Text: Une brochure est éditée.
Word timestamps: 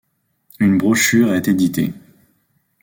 Une 0.59 0.79
brochure 0.79 1.31
est 1.35 1.47
éditée. 1.47 1.93